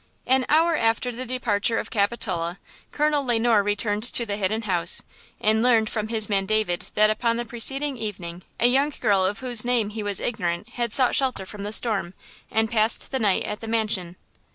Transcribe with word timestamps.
AN 0.25 0.47
hour 0.49 0.75
after 0.75 1.11
the 1.11 1.27
departure 1.27 1.77
of 1.77 1.91
Capitola, 1.91 2.57
Colonel 2.91 3.23
Le 3.23 3.37
Noir 3.37 3.61
returned 3.61 4.01
to 4.01 4.25
the 4.25 4.35
Hidden 4.35 4.63
House 4.63 5.03
and 5.39 5.61
learned 5.61 5.91
from 5.91 6.07
his 6.07 6.27
man 6.27 6.47
David 6.47 6.87
that 6.95 7.11
upon 7.11 7.37
the 7.37 7.45
preceding 7.45 7.97
evening 7.99 8.41
a 8.59 8.65
young 8.65 8.91
girl 8.99 9.23
of 9.23 9.41
whose 9.41 9.63
name 9.63 9.91
he 9.91 10.01
was 10.01 10.19
ignorant 10.19 10.69
had 10.69 10.91
sought 10.91 11.13
shelter 11.13 11.45
from 11.45 11.61
the 11.61 11.71
storm 11.71 12.15
and 12.49 12.71
passed 12.71 13.11
the 13.11 13.19
night 13.19 13.43
at 13.43 13.59
the 13.59 13.67
mansion. 13.67 14.15